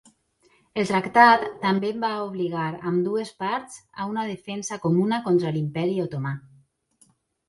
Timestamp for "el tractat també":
0.83-1.91